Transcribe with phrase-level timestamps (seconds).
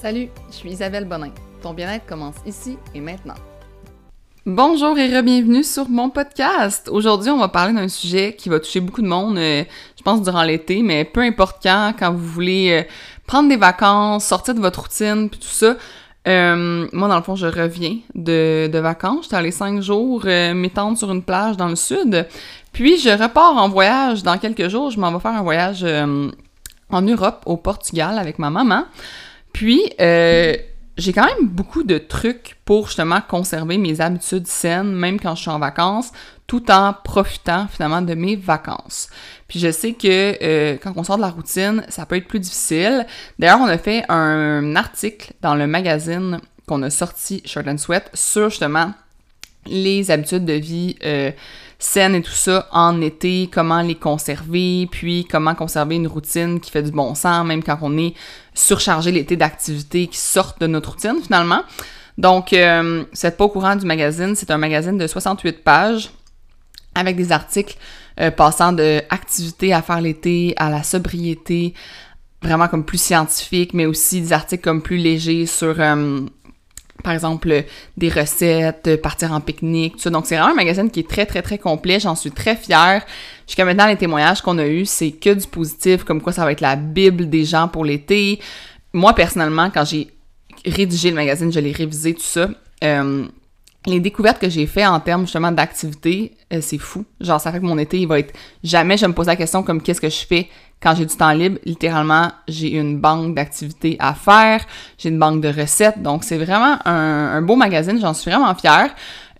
[0.00, 1.32] Salut, je suis Isabelle Bonin.
[1.60, 3.34] Ton bien-être commence ici et maintenant.
[4.46, 6.88] Bonjour et re-bienvenue sur mon podcast.
[6.88, 9.64] Aujourd'hui, on va parler d'un sujet qui va toucher beaucoup de monde, euh,
[9.96, 12.88] je pense durant l'été, mais peu importe quand, quand vous voulez euh,
[13.26, 15.74] prendre des vacances, sortir de votre routine, puis tout ça.
[16.28, 19.24] Euh, moi, dans le fond, je reviens de, de vacances.
[19.24, 22.24] J'étais allée cinq jours m'étendre sur une plage dans le sud.
[22.72, 24.92] Puis, je repars en voyage dans quelques jours.
[24.92, 25.84] Je m'en vais faire un voyage
[26.90, 28.84] en Europe, au Portugal, avec ma maman.
[29.52, 30.56] Puis, euh,
[30.98, 35.42] j'ai quand même beaucoup de trucs pour justement conserver mes habitudes saines, même quand je
[35.42, 36.12] suis en vacances,
[36.48, 39.08] tout en profitant finalement de mes vacances.
[39.46, 42.40] Puis je sais que euh, quand on sort de la routine, ça peut être plus
[42.40, 43.06] difficile.
[43.38, 48.10] D'ailleurs, on a fait un article dans le magazine qu'on a sorti, Shirt and Sweat,
[48.14, 48.92] sur justement
[49.66, 51.30] les habitudes de vie euh,
[51.78, 56.70] saines et tout ça en été, comment les conserver, puis comment conserver une routine qui
[56.70, 58.14] fait du bon sens, même quand on est
[58.52, 61.62] surchargé l'été d'activités qui sortent de notre routine finalement.
[62.18, 66.10] Donc, euh, c'est pas au courant du magazine, c'est un magazine de 68 pages
[66.96, 67.76] avec des articles
[68.20, 71.74] euh, passant de activités à faire l'été à la sobriété,
[72.42, 76.22] vraiment comme plus scientifique, mais aussi des articles comme plus légers sur euh,
[77.02, 77.64] par exemple
[77.96, 80.10] des recettes, partir en pique-nique, tout ça.
[80.10, 83.04] Donc c'est vraiment un magazine qui est très très très complet, j'en suis très fière.
[83.46, 86.52] Jusqu'à maintenant les témoignages qu'on a eus, c'est que du positif, comme quoi ça va
[86.52, 88.40] être la bible des gens pour l'été.
[88.92, 90.08] Moi personnellement, quand j'ai
[90.64, 92.48] rédigé le magazine, je l'ai révisé tout ça.
[92.84, 93.26] Euh,
[93.88, 97.04] les découvertes que j'ai fait en termes justement d'activité, euh, c'est fou.
[97.20, 99.62] Genre ça fait que mon été il va être jamais je me pose la question
[99.62, 100.48] comme qu'est-ce que je fais
[100.80, 104.60] quand j'ai du temps libre, littéralement, j'ai une banque d'activités à faire,
[104.96, 108.90] j'ai une banque de recettes, donc c'est vraiment un, beau magazine, j'en suis vraiment fière.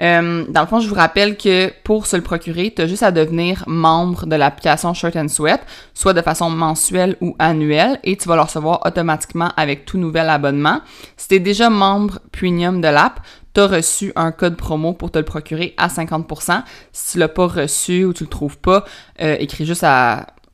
[0.00, 3.02] Euh, dans le fond, je vous rappelle que pour se le procurer, tu as juste
[3.02, 5.60] à devenir membre de l'application Shirt and Sweat,
[5.94, 10.28] soit de façon mensuelle ou annuelle, et tu vas le recevoir automatiquement avec tout nouvel
[10.30, 10.80] abonnement.
[11.16, 13.20] Si tu es déjà membre premium de l'app,
[13.54, 16.62] tu as reçu un code promo pour te le procurer à 50%.
[16.92, 18.84] Si tu l'as pas reçu ou tu le trouves pas,
[19.20, 19.84] euh, écris juste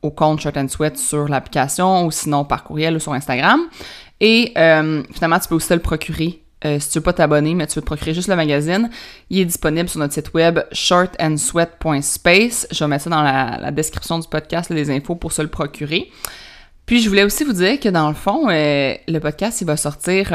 [0.01, 3.61] au compte Shirt and Sweat sur l'application ou sinon par courriel ou sur Instagram.
[4.21, 7.53] Et euh, finalement, tu peux aussi te le procurer euh, si tu veux pas t'abonner,
[7.53, 8.89] mais tu veux te procurer juste le magazine.
[9.29, 12.67] Il est disponible sur notre site web shortandsweat.space.
[12.71, 16.09] Je vais mettre ça dans la, description du podcast, les infos pour se le procurer.
[16.85, 20.31] Puis je voulais aussi vous dire que dans le fond, le podcast, il va sortir,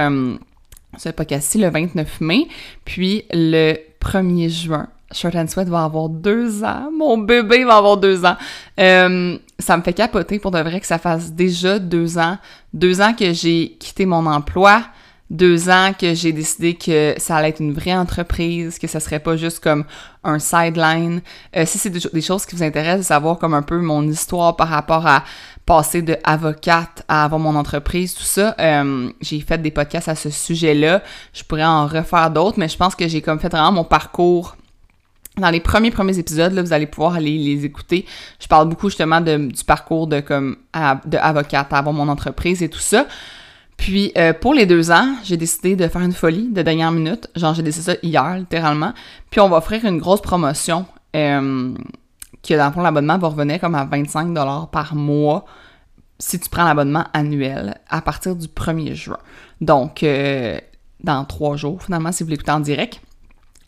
[0.97, 2.49] ce podcast-ci, le 29 mai,
[2.85, 4.89] puis le 1er juin.
[5.13, 6.89] Short and Sweat va avoir deux ans.
[6.97, 8.37] Mon bébé va avoir deux ans.
[8.79, 12.39] Euh, ça me fait capoter pour de vrai que ça fasse déjà deux ans.
[12.73, 14.83] Deux ans que j'ai quitté mon emploi.
[15.31, 19.21] Deux ans que j'ai décidé que ça allait être une vraie entreprise, que ça serait
[19.21, 19.85] pas juste comme
[20.25, 21.23] un sideline.
[21.57, 24.57] Euh, si c'est des, choses qui vous intéressent, de savoir comme un peu mon histoire
[24.57, 25.23] par rapport à
[25.67, 30.17] passer de avocate à avoir mon entreprise, tout ça, euh, j'ai fait des podcasts à
[30.17, 31.01] ce sujet-là.
[31.33, 34.57] Je pourrais en refaire d'autres, mais je pense que j'ai comme fait vraiment mon parcours
[35.37, 38.05] dans les premiers premiers épisodes, là, vous allez pouvoir aller les écouter.
[38.41, 40.57] Je parle beaucoup justement du parcours de comme
[41.07, 43.07] de avocate, avoir mon entreprise et tout ça.
[43.81, 47.31] Puis euh, pour les deux ans, j'ai décidé de faire une folie de dernière minute.
[47.35, 48.93] Genre j'ai décidé ça hier littéralement.
[49.31, 50.85] Puis on va offrir une grosse promotion
[51.17, 51.75] euh,
[52.47, 55.47] que dans le fond l'abonnement va revenir comme à 25 dollars par mois
[56.19, 59.17] si tu prends l'abonnement annuel à partir du 1er juin.
[59.63, 60.61] Donc euh,
[61.03, 63.01] dans trois jours finalement si vous l'écoutez en direct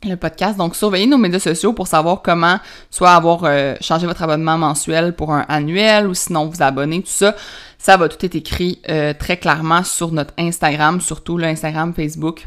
[0.08, 0.56] le podcast.
[0.56, 2.58] Donc, surveillez nos médias sociaux pour savoir comment
[2.90, 7.08] soit avoir euh, changé votre abonnement mensuel pour un annuel ou sinon vous abonner, tout
[7.08, 7.34] ça.
[7.78, 12.46] Ça va tout être écrit euh, très clairement sur notre Instagram, surtout l'Instagram, Facebook.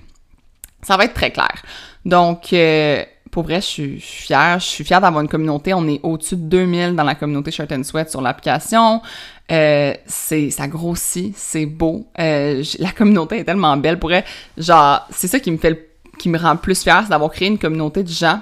[0.82, 1.62] Ça va être très clair.
[2.06, 4.60] Donc, euh, pour vrai, je suis, fière.
[4.60, 5.74] Je suis fière d'avoir une communauté.
[5.74, 9.02] On est au-dessus de 2000 dans la communauté Shirt and Sweat sur l'application.
[9.50, 12.08] c'est ça grossit, c'est beau.
[12.18, 14.00] la communauté est tellement belle.
[14.00, 14.24] Pour vrai,
[14.58, 17.48] genre, c'est ça qui me fait le qui me rend plus fière, c'est d'avoir créé
[17.48, 18.42] une communauté de gens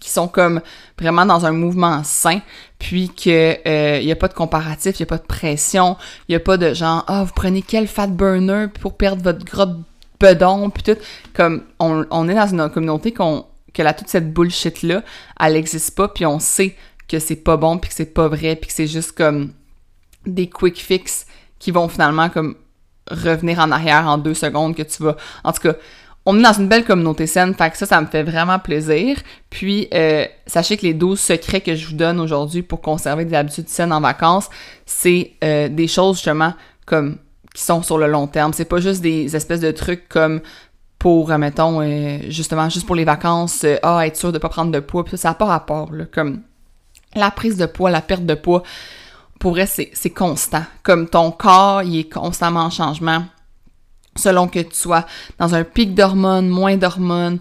[0.00, 0.60] qui sont comme
[0.98, 2.40] vraiment dans un mouvement sain,
[2.78, 5.96] puis que il euh, y a pas de comparatif, il y a pas de pression,
[6.28, 9.44] il y a pas de genre ah vous prenez quel fat burner pour perdre votre
[9.44, 9.82] gros
[10.20, 11.00] bedon puis tout.
[11.34, 15.02] Comme on, on est dans une communauté qu'on que là toute cette bullshit là,
[15.40, 16.76] elle existe pas puis on sait
[17.08, 19.52] que c'est pas bon puis que c'est pas vrai puis que c'est juste comme
[20.26, 21.26] des quick fix
[21.58, 22.56] qui vont finalement comme
[23.10, 25.74] revenir en arrière en deux secondes que tu vas en tout cas
[26.24, 29.18] on est dans une belle communauté saine, fait que ça, ça me fait vraiment plaisir.
[29.50, 33.34] Puis, euh, sachez que les 12 secrets que je vous donne aujourd'hui pour conserver des
[33.34, 34.48] habitudes saines en vacances,
[34.86, 36.54] c'est euh, des choses justement
[36.86, 37.18] comme
[37.54, 38.52] qui sont sur le long terme.
[38.52, 40.40] C'est pas juste des espèces de trucs comme
[40.98, 41.82] pour, euh, mettons,
[42.30, 45.30] justement, juste pour les vacances, ah, être sûr de pas prendre de poids, puis ça
[45.30, 46.42] n'a pas rapport, là, comme
[47.14, 48.62] la prise de poids, la perte de poids,
[49.40, 50.62] pour vrai, c'est constant.
[50.84, 53.24] Comme ton corps, il est constamment en changement
[54.16, 55.06] selon que tu sois
[55.38, 57.38] dans un pic d'hormones, moins d'hormones,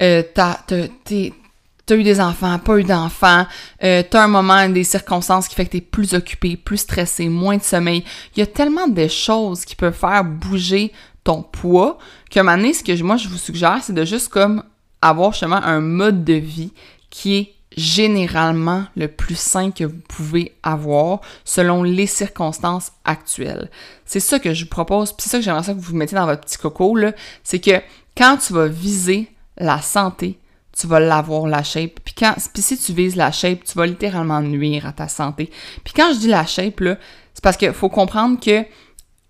[0.00, 3.46] euh, t'as, t'as eu des enfants, pas eu d'enfants,
[3.82, 7.56] euh, t'as un moment, des circonstances qui fait que t'es plus occupé, plus stressé, moins
[7.56, 8.04] de sommeil.
[8.36, 10.92] Il y a tellement de choses qui peuvent faire bouger
[11.24, 11.98] ton poids
[12.36, 14.62] moment donné, ce que moi je vous suggère, c'est de juste comme
[15.00, 16.72] avoir justement un mode de vie
[17.10, 23.70] qui est généralement le plus sain que vous pouvez avoir selon les circonstances actuelles.
[24.04, 26.16] C'est ça que je vous propose, puis c'est ça que j'aimerais ça que vous mettiez
[26.16, 27.80] dans votre petit coco, là, c'est que
[28.16, 30.38] quand tu vas viser la santé,
[30.78, 32.00] tu vas l'avoir, la shape.
[32.04, 35.50] Puis, quand, puis si tu vises la shape, tu vas littéralement nuire à ta santé.
[35.84, 36.98] Puis quand je dis la shape, là,
[37.34, 38.64] c'est parce qu'il faut comprendre que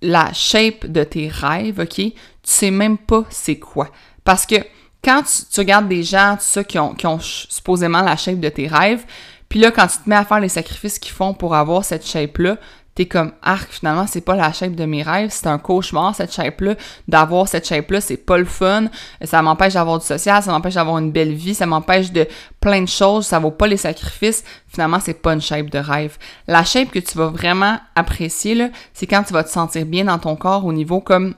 [0.02, 2.12] la shape de tes rêves, OK, tu
[2.42, 3.90] sais même pas c'est quoi.
[4.24, 4.56] Parce que
[5.04, 8.66] quand tu, regardes des gens, tout qui ont, qui ont supposément la shape de tes
[8.66, 9.04] rêves,
[9.48, 12.06] puis là, quand tu te mets à faire les sacrifices qu'ils font pour avoir cette
[12.06, 12.56] shape-là,
[12.98, 16.34] t'es comme arc finalement c'est pas la shape de mes rêves c'est un cauchemar cette
[16.34, 16.74] shape là
[17.06, 18.86] d'avoir cette shape là c'est pas le fun
[19.22, 22.26] ça m'empêche d'avoir du social ça m'empêche d'avoir une belle vie ça m'empêche de
[22.58, 26.18] plein de choses ça vaut pas les sacrifices finalement c'est pas une shape de rêve.
[26.48, 30.06] La shape que tu vas vraiment apprécier là c'est quand tu vas te sentir bien
[30.06, 31.36] dans ton corps au niveau comme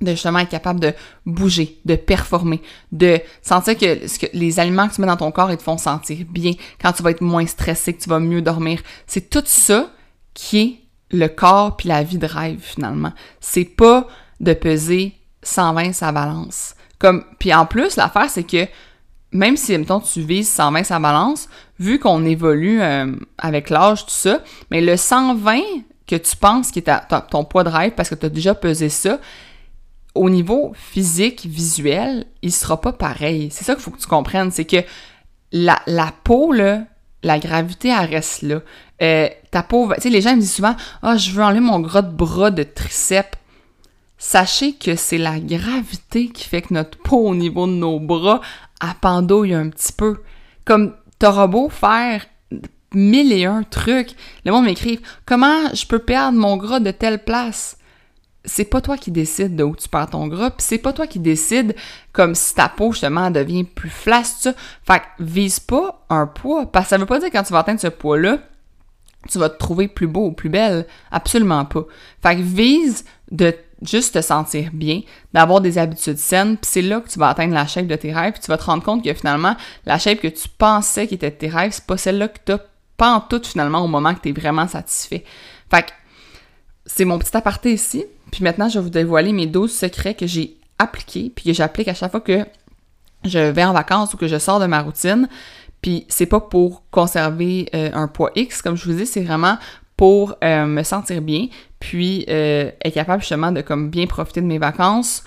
[0.00, 0.92] de justement être capable de
[1.26, 2.62] bouger, de performer,
[2.92, 3.98] de sentir que,
[4.32, 7.02] les aliments que tu mets dans ton corps, ils te font sentir bien, quand tu
[7.02, 8.80] vas être moins stressé, que tu vas mieux dormir.
[9.06, 9.90] C'est tout ça
[10.34, 10.80] qui est
[11.10, 13.12] le corps puis la vie de rêve finalement.
[13.40, 14.06] C'est pas
[14.40, 16.74] de peser 120 sa balance.
[16.98, 18.66] Comme puis en plus l'affaire c'est que
[19.32, 21.48] même si mettons tu vises 120 sa balance,
[21.78, 25.60] vu qu'on évolue euh, avec l'âge tout ça, mais le 120
[26.06, 26.90] que tu penses qui est
[27.30, 29.20] ton poids de rêve parce que tu as déjà pesé ça,
[30.14, 33.48] au niveau physique, visuel, il sera pas pareil.
[33.50, 34.82] C'est ça qu'il faut que tu comprennes, c'est que
[35.52, 35.80] la,
[36.24, 36.84] peau là,
[37.22, 38.60] la gravité, elle reste là.
[39.02, 41.80] Euh, ta peau, tu sais, les gens me disent souvent, ah, je veux enlever mon
[41.80, 43.38] gros de bras de triceps.
[44.18, 48.42] Sachez que c'est la gravité qui fait que notre peau au niveau de nos bras
[48.80, 50.18] appendouille un petit peu.
[50.66, 52.26] Comme t'auras beau faire
[52.92, 54.14] mille et un trucs,
[54.44, 57.78] le monde m'écrive, comment je peux perdre mon gras de telle place?
[58.44, 61.06] C'est pas toi qui décide de où tu perds ton gras, pis c'est pas toi
[61.06, 61.74] qui décide
[62.12, 64.48] comme si ta peau justement devient plus flasque.
[64.86, 67.52] Fait que vise pas un poids, parce que ça veut pas dire que quand tu
[67.52, 68.38] vas atteindre ce poids-là,
[69.28, 70.86] tu vas te trouver plus beau ou plus belle.
[71.10, 71.84] Absolument pas.
[72.22, 75.02] Fait que vise de juste te sentir bien,
[75.32, 78.12] d'avoir des habitudes saines, puis c'est là que tu vas atteindre la shape de tes
[78.12, 79.56] rêves, tu vas te rendre compte que finalement,
[79.86, 82.58] la shape que tu pensais qui était de tes rêves, c'est pas celle-là que t'as
[82.96, 85.24] pas en tout finalement au moment que t'es vraiment satisfait.
[85.70, 85.90] Fait que
[86.84, 88.04] c'est mon petit aparté ici.
[88.30, 91.88] Puis maintenant, je vais vous dévoiler mes 12 secrets que j'ai appliqués, puis que j'applique
[91.88, 92.44] à chaque fois que
[93.24, 95.28] je vais en vacances ou que je sors de ma routine.
[95.82, 99.58] Puis c'est pas pour conserver euh, un poids X, comme je vous dis, c'est vraiment
[99.96, 101.48] pour euh, me sentir bien,
[101.78, 105.24] puis euh, être capable justement de comme bien profiter de mes vacances.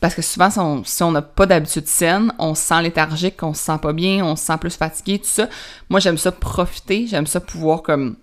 [0.00, 3.62] Parce que souvent, si on n'a pas d'habitude saine, on se sent léthargique, on se
[3.62, 5.48] sent pas bien, on se sent plus fatigué, tout ça.
[5.88, 8.16] Moi, j'aime ça profiter, j'aime ça pouvoir comme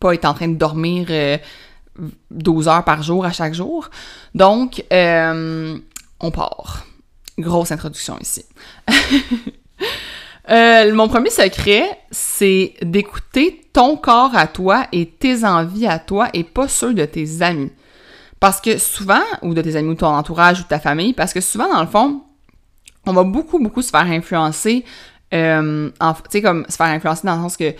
[0.00, 1.08] pas être en train de dormir
[2.30, 3.90] 12 heures par jour à chaque jour.
[4.34, 5.78] Donc, euh,
[6.20, 6.86] on part.
[7.38, 8.44] Grosse introduction ici.
[10.48, 16.28] Euh, mon premier secret, c'est d'écouter ton corps à toi et tes envies à toi
[16.34, 17.72] et pas ceux de tes amis.
[18.38, 21.32] Parce que souvent, ou de tes amis ou ton entourage ou de ta famille, parce
[21.32, 22.22] que souvent, dans le fond,
[23.06, 24.84] on va beaucoup, beaucoup se faire influencer,
[25.34, 27.74] euh, tu sais, comme se faire influencer dans le sens que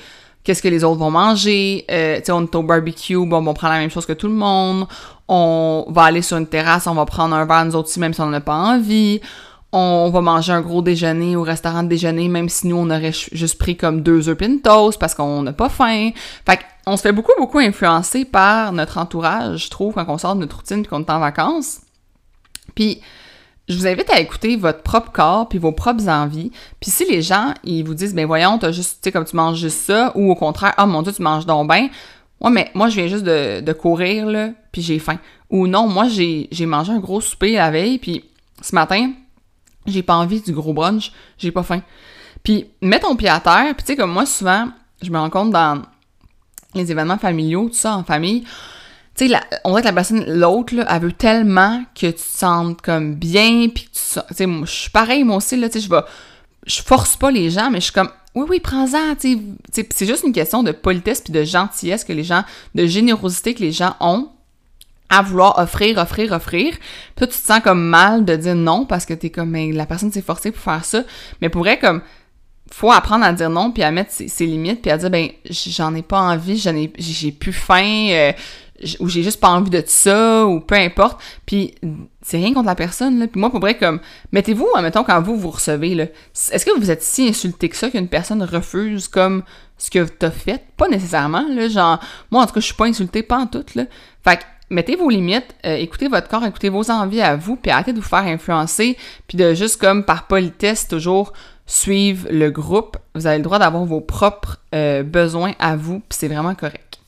[0.46, 1.84] qu'est-ce que les autres vont manger.
[1.90, 4.28] Euh, tu sais, on est au barbecue, bon, on prend la même chose que tout
[4.28, 4.86] le monde.
[5.26, 8.14] On va aller sur une terrasse, on va prendre un verre nous autres aussi, même
[8.14, 9.20] si on n'a pas envie.
[9.72, 13.12] On va manger un gros déjeuner au restaurant de déjeuner, même si nous, on aurait
[13.12, 16.10] juste pris comme deux œufs toast parce qu'on n'a pas faim.
[16.46, 20.36] Fait on se fait beaucoup, beaucoup influencer par notre entourage, je trouve, quand on sort
[20.36, 21.80] de notre routine et qu'on est en vacances.
[22.76, 23.00] Puis,
[23.68, 26.52] je vous invite à écouter votre propre corps puis vos propres envies.
[26.80, 29.35] Puis si les gens, ils vous disent, ben voyons, t'as juste, tu sais, comme tu
[29.35, 31.88] manges juste ça, ou au contraire, oh mon dieu, tu manges donc bien.
[32.40, 35.18] Ouais, mais moi, je viens juste de, courir, là, puis j'ai faim.
[35.50, 38.25] Ou non, moi, j'ai mangé un gros souper la veille, puis
[38.62, 39.12] ce matin,
[39.87, 41.82] j'ai pas envie du gros brunch, j'ai pas faim.
[42.42, 44.68] Puis mets ton pied à terre, puis tu sais, comme moi, souvent,
[45.02, 45.82] je me rends compte dans
[46.75, 48.44] les événements familiaux, tout ça, en famille,
[49.16, 52.82] tu sais, on dirait que la personne, l'autre, elle veut tellement que tu te sentes
[52.82, 56.02] comme bien, puis tu sais, je suis pareil, moi aussi, là, tu sais, je vais,
[56.66, 59.38] je force pas les gens, mais je suis comme, oui, oui, prends-en, tu
[59.73, 62.44] sais, c'est juste une question de politesse puis de gentillesse que les gens,
[62.75, 64.28] de générosité que les gens ont
[65.08, 66.73] à vouloir offrir, offrir, offrir.
[66.73, 69.73] Puis toi, tu te sens comme mal de dire non parce que t'es comme, mais
[69.73, 71.04] la personne s'est forcée pour faire ça.
[71.40, 72.02] Mais pour vrai, comme,
[72.73, 75.94] faut apprendre à dire non, puis à mettre ses, limites, puis à dire, ben, j'en
[75.94, 78.32] ai pas envie, j'en ai, j'ai plus faim, euh,
[79.00, 81.20] ou j'ai juste pas envie de ça, ou peu importe.
[81.46, 81.75] Puis
[82.23, 83.26] c'est rien contre la personne, là.
[83.26, 84.00] Puis moi, pour vrai, comme,
[84.32, 86.04] mettez-vous, mettons, quand vous, vous recevez, là,
[86.52, 89.42] est-ce que vous êtes si insulté que ça qu'une personne refuse comme
[89.78, 90.62] ce que t'as fait?
[90.76, 91.68] Pas nécessairement, là.
[91.68, 93.85] Genre, moi, en tout cas, je suis pas insultée, pas en tout, là.
[94.25, 97.70] Fait que, mettez vos limites, euh, écoutez votre corps, écoutez vos envies à vous, puis
[97.70, 98.96] arrêtez de vous faire influencer,
[99.28, 101.32] puis de juste comme par politesse toujours
[101.66, 102.96] suivre le groupe.
[103.14, 106.99] Vous avez le droit d'avoir vos propres euh, besoins à vous, puis c'est vraiment correct.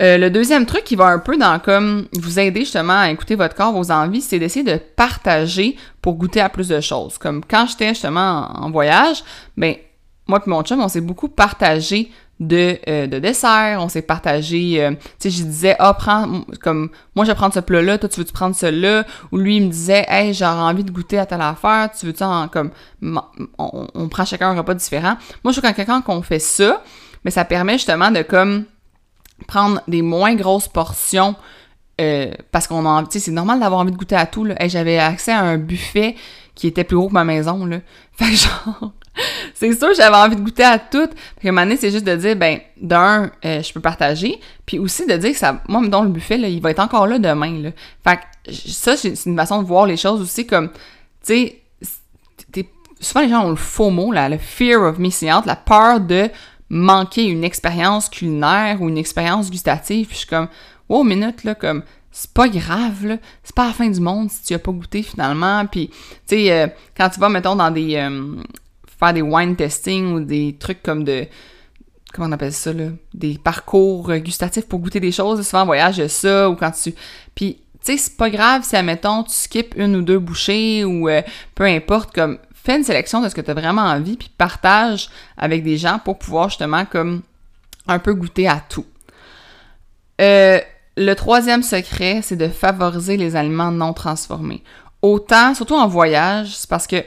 [0.00, 3.34] Euh, le deuxième truc qui va un peu dans comme vous aider justement à écouter
[3.34, 7.18] votre corps, vos envies, c'est d'essayer de partager pour goûter à plus de choses.
[7.18, 9.24] Comme quand j'étais justement en, voyage,
[9.56, 9.74] ben
[10.28, 14.82] moi et mon chum, on s'est beaucoup partagé de, euh, de desserts, on s'est partagé,
[14.82, 18.08] euh, tu sais, je disais, ah, prends, comme, moi, je vais prendre ce plat-là, toi,
[18.08, 19.04] tu veux-tu prendre celui-là?
[19.32, 22.22] Ou lui, il me disait, hey, j'aurais envie de goûter à telle affaire, tu veux-tu
[22.22, 22.70] en, comme,
[23.58, 25.16] on, prend chacun un repas différent?
[25.42, 26.82] Moi, je trouve qu'en quelqu'un qu'on fait ça,
[27.24, 28.64] mais ça permet justement de, comme,
[29.46, 31.36] prendre des moins grosses portions
[32.00, 34.54] euh, parce qu'on a tu sais, c'est normal d'avoir envie de goûter à tout, là.
[34.68, 36.14] j'avais accès à un buffet
[36.54, 37.78] qui était plus gros que ma maison, là.
[38.12, 38.92] Fait que genre,
[39.54, 41.08] c'est sûr j'avais envie de goûter à tout.
[41.40, 45.06] Fait que un c'est juste de dire, ben, d'un, euh, je peux partager, puis aussi
[45.06, 47.60] de dire que ça, moi, dans le buffet, là, il va être encore là demain,
[47.60, 47.70] là.
[48.04, 50.70] Fait que ça, c'est une façon de voir les choses aussi comme,
[51.24, 51.58] tu sais,
[53.00, 56.00] souvent les gens ont le faux mot, là, le fear of missing out, la peur
[56.00, 56.28] de
[56.68, 60.06] manquer une expérience culinaire ou une expérience gustative.
[60.06, 60.48] Puis je suis comme,
[60.88, 63.16] wow, minute, là, comme, c'est pas grave, là.
[63.44, 65.64] C'est pas la fin du monde si tu as pas goûté finalement.
[65.66, 65.96] Puis, tu
[66.26, 67.96] sais, euh, quand tu vas, mettons, dans des.
[67.96, 68.36] Euh,
[68.98, 71.26] faire des wine testing ou des trucs comme de.
[72.12, 72.86] Comment on appelle ça, là?
[73.12, 75.46] Des parcours gustatifs pour goûter des choses.
[75.46, 76.48] Souvent, en voyage, ça.
[76.48, 76.94] Ou quand tu.
[77.34, 81.08] Puis, tu sais, c'est pas grave si, admettons, tu skips une ou deux bouchées ou
[81.08, 81.22] euh,
[81.54, 85.08] peu importe, comme fais une sélection de ce que tu as vraiment envie, puis partage
[85.36, 87.22] avec des gens pour pouvoir justement comme
[87.86, 88.84] un peu goûter à tout.
[90.20, 90.60] Euh,
[90.96, 94.62] le troisième secret, c'est de favoriser les aliments non transformés.
[95.00, 97.04] Autant, surtout en voyage, c'est parce que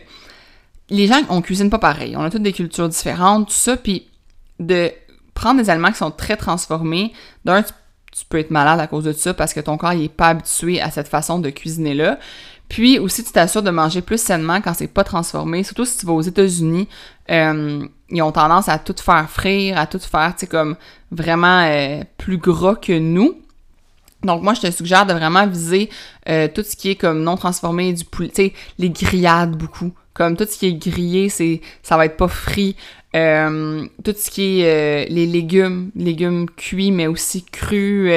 [0.92, 2.16] les gens, on cuisine pas pareil.
[2.16, 4.08] On a toutes des cultures différentes, tout ça, puis
[4.60, 4.92] de
[5.34, 7.14] prendre des aliments qui sont très transformés,
[7.46, 7.74] d'un, tu,
[8.30, 10.92] peux être malade à cause de ça parce que ton corps n'est pas habitué à
[10.92, 12.20] cette façon de cuisiner-là.
[12.68, 15.64] Puis aussi, tu t'assures de manger plus sainement quand c'est pas transformé.
[15.64, 16.88] Surtout si tu vas aux États-Unis,
[17.30, 20.76] euh, ils ont tendance à tout faire frire, à tout faire, tu sais, comme
[21.10, 23.36] vraiment euh, plus gras que nous.
[24.24, 25.90] Donc moi, je te suggère de vraiment viser
[26.30, 29.92] euh, tout ce qui est comme non transformé, du poulet, tu sais, les grillades beaucoup.
[30.14, 32.76] Comme tout ce qui est grillé, c'est ça va être pas frit.
[33.14, 38.12] tout ce qui est les légumes, légumes cuits mais aussi crus,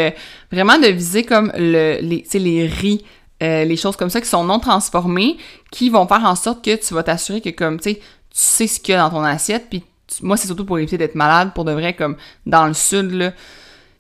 [0.51, 3.05] vraiment de viser comme le, les, les riz,
[3.43, 5.37] euh, les choses comme ça qui sont non transformées,
[5.73, 8.67] qui vont faire en sorte que tu vas t'assurer que comme tu sais, tu sais
[8.69, 9.83] ce qu'il y a dans ton assiette, puis
[10.23, 13.33] moi c'est surtout pour éviter d'être malade, pour de vrai comme dans le sud là.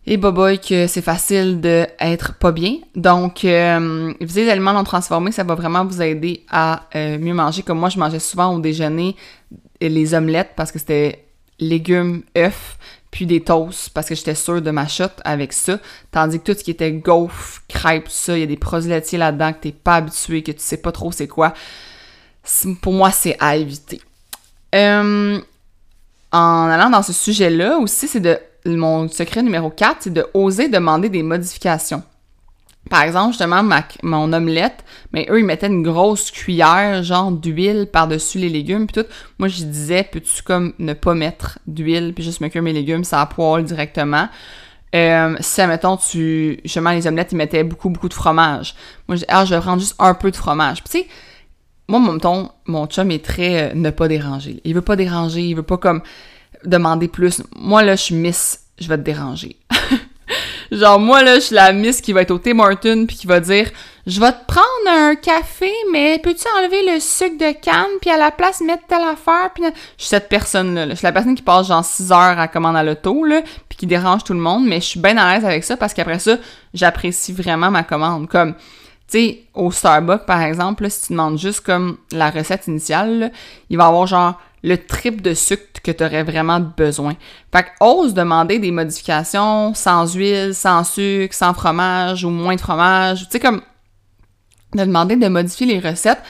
[0.06, 2.76] Et boboy que c'est facile d'être pas bien.
[2.94, 7.62] Donc, euh, les aliments non transformés, ça va vraiment vous aider à euh, mieux manger.
[7.62, 9.16] Comme moi, je mangeais souvent au déjeuner
[9.80, 11.25] les omelettes parce que c'était
[11.58, 12.76] légumes, œufs,
[13.11, 15.78] puis des toasts parce que j'étais sûre de ma shot avec ça.
[16.11, 19.18] Tandis que tout ce qui était gaufre, crêpes, ça, il y a des produits laitiers
[19.18, 21.54] là-dedans que t'es pas habitué, que tu sais pas trop c'est quoi.
[22.82, 24.02] Pour moi, c'est à éviter.
[24.75, 25.40] Euh,
[26.32, 30.68] en allant dans ce sujet-là aussi, c'est de mon secret numéro 4, c'est de oser
[30.68, 32.02] demander des modifications.
[32.90, 33.62] Par exemple, justement,
[34.02, 39.02] mon omelette, mais eux, ils mettaient une grosse cuillère, genre, d'huile par-dessus les légumes, puis
[39.02, 39.09] tout.
[39.38, 43.04] Moi, je disais, peux-tu comme ne pas mettre d'huile, puis juste me cuire mes légumes,
[43.04, 44.28] ça poêle directement?
[44.94, 46.61] Euh, si, admettons, tu...
[46.62, 48.75] Justement, les omelettes, ils mettaient beaucoup, beaucoup de fromage.
[49.09, 50.85] Moi, je dis, ah, je vais prendre juste un peu de fromage.
[50.85, 51.14] Puis, tu sais,
[51.88, 54.61] moi, mon, mon chum est très euh, ne pas déranger.
[54.64, 56.02] Il veut pas déranger, il veut pas, comme,
[56.64, 57.42] demander plus.
[57.56, 59.56] Moi, là, je suis miss, je vais te déranger.
[60.73, 63.40] Genre, moi, là, je suis la miss qui va être au Tim puis qui va
[63.40, 63.71] dire
[64.06, 68.16] Je vais te prendre un café, mais peux-tu enlever le sucre de canne puis à
[68.16, 69.50] la place mettre telle affaire?
[69.54, 70.90] Puis je suis cette personne-là.
[70.90, 73.78] Je suis la personne qui passe genre 6 heures à commander à l'auto, là, puis
[73.78, 76.18] qui dérange tout le monde, mais je suis bien à l'aise avec ça parce qu'après
[76.18, 76.38] ça,
[76.73, 78.28] j'apprécie vraiment ma commande.
[78.28, 78.61] Comme, tu
[79.18, 83.33] sais, au Starbucks, par exemple, si tu demandes juste comme la recette initiale,
[83.71, 87.14] il va avoir genre le triple de sucre que tu aurais vraiment besoin.
[87.53, 92.61] Fait que ose demander des modifications sans huile, sans sucre, sans fromage ou moins de
[92.61, 93.25] fromage.
[93.25, 93.62] Tu sais, comme
[94.75, 96.23] de demander de modifier les recettes.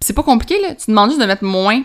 [0.00, 0.74] C'est pas compliqué, là.
[0.74, 1.82] Tu demandes juste de mettre moins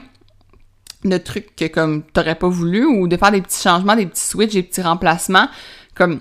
[1.03, 4.27] de trucs que comme t'aurais pas voulu ou de faire des petits changements, des petits
[4.27, 5.47] switches, des petits remplacements.
[5.93, 6.19] Comme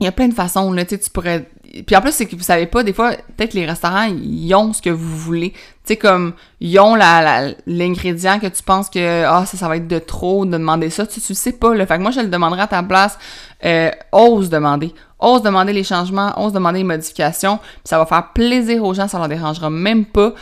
[0.00, 1.48] il y a plein de façons, là, tu sais, tu pourrais
[1.82, 4.72] puis en plus, c'est que vous savez pas, des fois, peut-être les restaurants, ils ont
[4.72, 5.50] ce que vous voulez.
[5.50, 9.76] Tu sais, comme, ils ont la, l'ingrédient que tu penses que, ah, ça, ça va
[9.76, 11.06] être de trop de demander ça.
[11.06, 11.86] Tu, tu sais pas, là.
[11.86, 13.18] Fait que moi, je le demanderai à ta place.
[13.64, 14.94] Euh, ose demander.
[15.18, 17.58] Ose demander les changements, ose demander les modifications.
[17.58, 20.34] Puis ça va faire plaisir aux gens, ça leur dérangera même pas.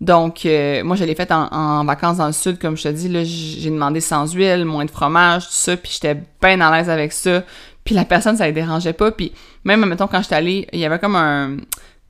[0.00, 3.08] Donc, euh, moi, je l'ai fait en, vacances dans le sud, comme je te dis.
[3.08, 6.88] Là, j'ai demandé sans huile, moins de fromage, tout ça, puis j'étais bien à l'aise
[6.88, 7.42] avec ça.
[7.84, 9.10] Puis la personne, ça ne dérangeait pas.
[9.10, 9.32] Puis
[9.64, 11.58] même, mettons, quand j'étais allée, il y avait comme un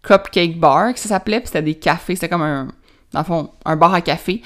[0.02, 2.14] cupcake bar, que ça s'appelait, puis c'était des cafés.
[2.14, 2.68] C'était comme un,
[3.12, 4.42] dans le fond, un bar à café.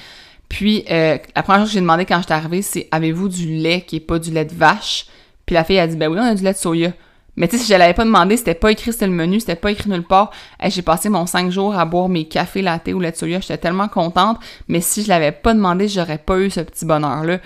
[0.49, 3.81] Puis euh, la première chose que j'ai demandé quand j'étais arrivée, c'est «Avez-vous du lait
[3.81, 5.07] qui est pas du lait de vache?»
[5.45, 6.91] Puis la fille a dit «Ben oui, on a du lait de soya.»
[7.35, 9.57] Mais tu sais, si je l'avais pas demandé, c'était pas écrit sur le menu, c'était
[9.57, 10.31] pas écrit nulle part.
[10.63, 13.57] j'ai passé mon 5 jours à boire mes cafés latte ou lait de soya, j'étais
[13.57, 14.39] tellement contente.
[14.69, 17.39] Mais si je l'avais pas demandé, j'aurais pas eu ce petit bonheur-là.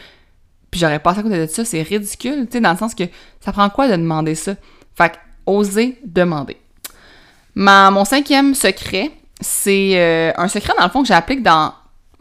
[0.70, 3.06] Puis j'aurais passé à côté de ça, c'est ridicule, tu sais, dans le sens que
[3.40, 4.54] ça prend quoi de demander ça?
[4.96, 5.16] Fait que,
[5.50, 6.58] oser demander.
[7.56, 11.74] Ma, mon cinquième secret, c'est euh, un secret dans le fond que j'applique dans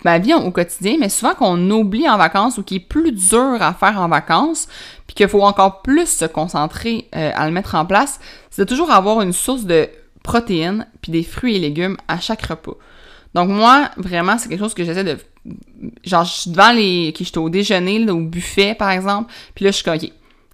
[0.04, 3.56] ma vie au quotidien, mais souvent qu'on oublie en vacances ou qui est plus dur
[3.61, 4.68] à faire en vacances,
[5.06, 8.20] puis qu'il faut encore plus se concentrer euh, à le mettre en place,
[8.50, 9.88] c'est de toujours avoir une source de
[10.23, 12.76] protéines puis des fruits et légumes à chaque repas.
[13.35, 15.18] Donc moi, vraiment, c'est quelque chose que j'essaie de...
[16.04, 17.11] Genre, je suis devant les...
[17.11, 19.99] Okay, j'étais au déjeuner, au buffet, par exemple, puis là, je suis comme,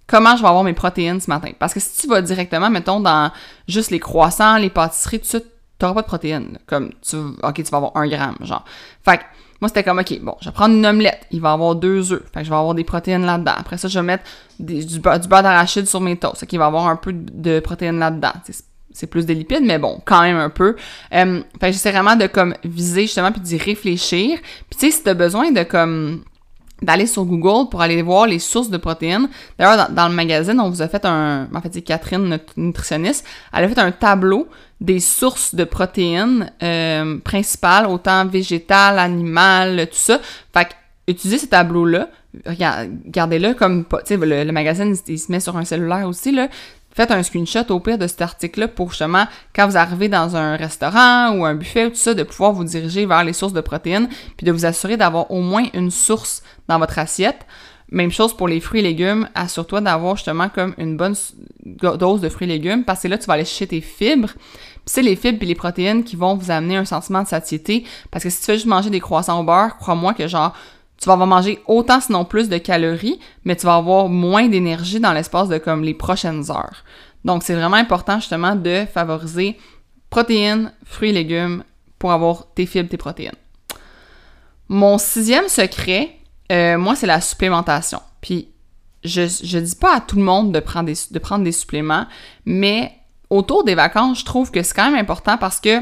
[0.07, 1.51] comment je vais avoir mes protéines ce matin?
[1.57, 3.31] Parce que si tu vas directement, mettons, dans
[3.67, 5.39] juste les croissants, les pâtisseries, tout ça,
[5.79, 6.57] t'auras pas de protéines.
[6.67, 7.15] Comme, tu...
[7.15, 8.65] OK, tu vas avoir un gramme, genre.
[9.03, 9.23] Fait que,
[9.61, 11.25] moi, c'était comme, OK, bon, je vais prendre une omelette.
[11.31, 12.23] Il va avoir deux œufs.
[12.33, 13.53] Fait que je vais avoir des protéines là-dedans.
[13.57, 14.23] Après ça, je vais mettre
[14.59, 16.41] du, beurre, d'arachide sur mes toasts.
[16.41, 18.33] Fait qu'il va avoir un peu de, protéines là-dedans.
[18.91, 20.75] C'est plus des lipides, mais bon, quand même un peu.
[21.13, 24.39] Euh, fait que j'essaie vraiment de, comme, viser, justement, puis d'y réfléchir.
[24.69, 26.23] Puis, tu sais, si t'as besoin de, comme,
[26.81, 29.29] d'aller sur Google pour aller voir les sources de protéines.
[29.57, 31.47] D'ailleurs, dans, le magazine, on vous a fait un...
[31.53, 34.47] En fait, c'est Catherine, notre nutritionniste, elle a fait un tableau
[34.81, 40.19] des sources de protéines euh, principales, autant végétales, animales, tout ça.
[40.53, 40.73] Fait que,
[41.07, 42.09] utilisez ce tableau-là,
[42.45, 43.85] regardez-le comme...
[43.85, 46.49] Tu sais, le, le, magazine, il se met sur un cellulaire aussi, là
[46.95, 50.55] faites un screenshot au pire de cet article-là pour justement, quand vous arrivez dans un
[50.55, 53.61] restaurant ou un buffet ou tout ça, de pouvoir vous diriger vers les sources de
[53.61, 54.07] protéines,
[54.37, 57.45] puis de vous assurer d'avoir au moins une source dans votre assiette.
[57.91, 61.15] Même chose pour les fruits et légumes, assure-toi d'avoir justement comme une bonne
[61.65, 64.29] dose de fruits et légumes, parce que là, tu vas aller chercher tes fibres.
[64.85, 68.23] C'est les fibres et les protéines qui vont vous amener un sentiment de satiété, parce
[68.23, 70.55] que si tu fais juste manger des croissants au beurre, crois-moi que genre,
[70.99, 74.99] tu vas avoir manger autant sinon plus de calories, mais tu vas avoir moins d'énergie
[74.99, 76.83] dans l'espace de comme les prochaines heures.
[77.25, 79.57] Donc c'est vraiment important justement de favoriser
[80.09, 81.63] protéines, fruits et légumes
[81.99, 83.35] pour avoir tes fibres, tes protéines.
[84.69, 86.17] Mon sixième secret,
[86.51, 88.01] euh, moi, c'est la supplémentation.
[88.21, 88.49] Puis
[89.03, 92.05] je, je dis pas à tout le monde de prendre des, de prendre des suppléments,
[92.45, 92.93] mais
[93.29, 95.81] autour des vacances, je trouve que c'est quand même important parce que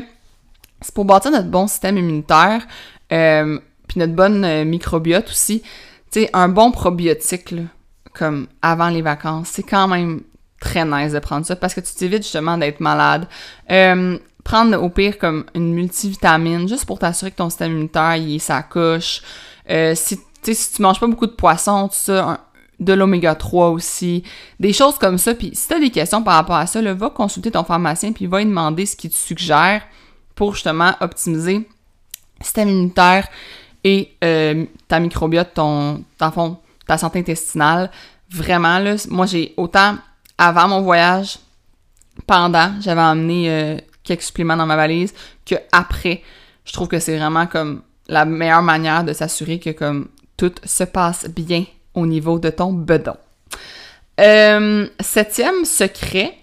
[0.82, 2.65] c'est pour bâtir notre bon système immunitaire.
[3.12, 5.62] Euh, puis notre bonne euh, microbiote aussi.
[6.12, 7.63] Tu sais, un bon probiotique, là,
[8.13, 10.22] comme avant les vacances, c'est quand même
[10.60, 13.28] très nice de prendre ça parce que tu t'évites justement d'être malade.
[13.72, 18.36] Euh, prendre au pire comme une multivitamine juste pour t'assurer que ton système immunitaire il
[18.36, 19.22] est sa couche.
[19.69, 22.46] Euh, si, si tu manges pas beaucoup de poissons, tout ça,
[22.80, 24.24] de l'oméga 3 aussi,
[24.60, 25.34] des choses comme ça.
[25.34, 28.12] Puis si tu as des questions par rapport à ça, là, va consulter ton pharmacien
[28.12, 29.82] puis va lui demander ce qu'il te suggère
[30.36, 31.67] pour justement optimiser
[32.39, 33.28] le système immunitaire,
[33.84, 37.91] et euh, ta microbiote, ton, fond, ta santé intestinale.
[38.30, 39.98] Vraiment, là, moi, j'ai autant
[40.38, 41.39] avant mon voyage,
[42.26, 45.13] pendant, j'avais emmené euh, quelques suppléments dans ma valise,
[45.46, 46.22] que après,
[46.65, 50.84] je trouve que c'est vraiment comme la meilleure manière de s'assurer que comme tout se
[50.84, 53.15] passe bien au niveau de ton bedon.
[54.19, 56.38] Euh, septième secret,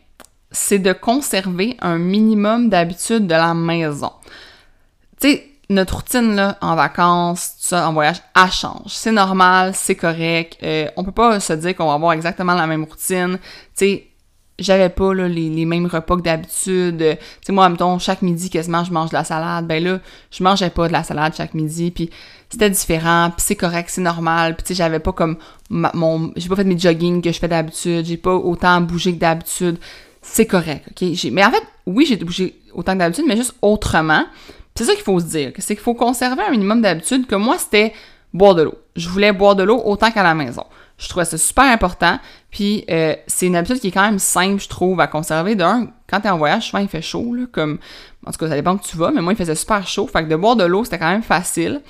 [0.51, 4.13] c'est de conserver un minimum d'habitude de la maison.
[5.21, 8.89] Tu sais, notre routine là, en vacances, ça, en voyage, elle change.
[8.89, 10.59] C'est normal, c'est correct.
[10.65, 13.39] Euh, on peut pas se dire qu'on va avoir exactement la même routine.
[13.39, 14.07] Tu sais,
[14.59, 16.99] j'avais pas là, les, mêmes repas que d'habitude.
[16.99, 19.69] Tu sais, moi, mettons, chaque midi, quasiment, je mange de la salade.
[19.69, 20.01] Ben là,
[20.33, 21.93] je mangeais pas de la salade chaque midi.
[21.93, 22.11] Puis
[22.49, 24.57] c'était différent, puis c'est correct, c'est normal.
[24.57, 25.37] Puis tu sais, j'avais pas comme
[25.71, 26.33] mon...
[26.35, 28.05] J'ai pas fait mes jogging que je fais d'habitude.
[28.05, 29.79] J'ai pas autant bougé que d'habitude.
[30.21, 31.09] C'est correct, OK?
[31.31, 34.25] Mais en fait, oui, j'ai bougé autant que d'habitude, mais juste autrement.
[34.81, 37.59] C'est ça qu'il faut se dire, c'est qu'il faut conserver un minimum d'habitude, que moi,
[37.59, 37.93] c'était
[38.33, 38.79] boire de l'eau.
[38.97, 40.65] Je voulais boire de l'eau autant qu'à la maison.
[40.97, 42.19] Je trouvais ça super important,
[42.51, 45.55] puis euh, c'est une habitude qui est quand même simple, je trouve, à conserver.
[45.55, 47.79] D'un, quand t'es en voyage, souvent il fait chaud, là, comme,
[48.27, 50.25] en tout cas, ça dépend où tu vas, mais moi, il faisait super chaud, fait
[50.25, 51.83] que de boire de l'eau, c'était quand même facile.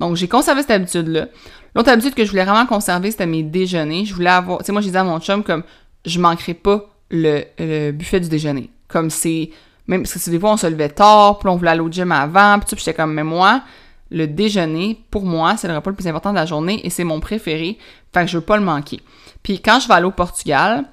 [0.00, 1.26] Donc, j'ai conservé cette habitude-là.
[1.74, 4.06] L'autre habitude que je voulais vraiment conserver, c'était mes déjeuners.
[4.06, 5.64] Je voulais avoir, tu sais, moi, j'ai dit à mon chum, comme,
[6.06, 8.70] je manquerai pas le, le buffet du déjeuner.
[8.88, 9.50] Comme c'est...
[9.88, 12.12] Même parce que des fois, on se levait tard, puis on voulait aller au gym
[12.12, 13.62] avant, puis j'étais comme, mais moi,
[14.10, 17.04] le déjeuner, pour moi, c'est le repas le plus important de la journée et c'est
[17.04, 17.78] mon préféré.
[18.12, 19.00] Fait que je veux pas le manquer.
[19.42, 20.84] Puis quand je vais aller au Portugal,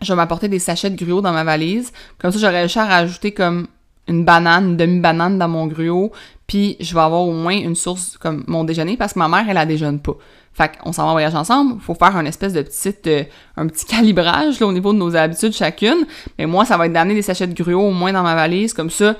[0.00, 1.92] je vais m'apporter des sachets de gruau dans ma valise.
[2.18, 3.68] Comme ça, j'aurais réussi à rajouter comme
[4.08, 6.12] une banane, une demi-banane dans mon gruau,
[6.46, 9.44] puis je vais avoir au moins une source comme mon déjeuner parce que ma mère,
[9.48, 10.16] elle, la déjeune pas.
[10.54, 13.24] Fait qu'on s'en va en voyage ensemble, faut faire un espèce de petite, euh,
[13.56, 16.06] un petit calibrage là, au niveau de nos habitudes chacune.
[16.38, 18.72] Mais moi, ça va être d'amener des sachets de gruau au moins dans ma valise,
[18.72, 19.16] comme ça,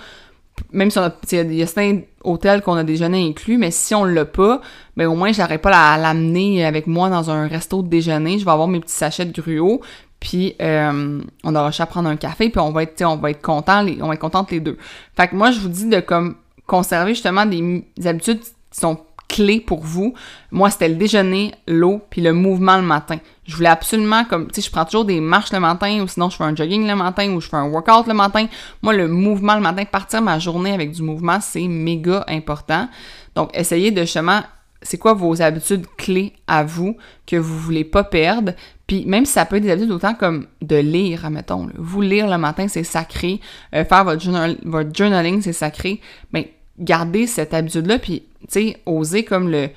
[0.73, 3.95] même si on a, il y a certains hôtels qu'on a déjeuner inclus, mais si
[3.95, 4.61] on l'a pas,
[4.97, 8.39] ben au moins j'aurais pas à l'amener avec moi dans un resto de déjeuner.
[8.39, 9.81] Je vais avoir mes petits sachets de gruau,
[10.21, 13.85] puis euh, on aura à prendre un café, puis on va être, on va content,
[14.01, 14.79] on va être contentes les deux.
[15.17, 18.99] Fait que moi, je vous dis de comme conserver justement des, habitudes qui sont
[19.35, 20.15] clés pour vous.
[20.53, 23.19] Moi, c'était le déjeuner, l'eau, puis le mouvement le matin.
[23.45, 26.31] Je voulais absolument, comme, tu sais, je prends toujours des marches le matin, ou sinon
[26.31, 28.47] je fais un jogging le matin, ou je fais un workout le matin.
[28.81, 32.89] Moi, le mouvement le matin, partir ma journée avec du mouvement, c'est méga important.
[33.35, 34.41] Donc, essayez de justement
[34.83, 38.53] c'est quoi vos habitudes clés à vous que vous voulez pas perdre?
[38.87, 41.69] Puis même si ça peut être des habitudes autant comme de lire, admettons.
[41.77, 43.41] Vous lire le matin, c'est sacré.
[43.75, 44.25] Euh, faire votre,
[44.69, 46.01] votre journaling, c'est sacré.
[46.33, 49.71] Mais gardez cette habitude-là, puis, sais, osez comme le,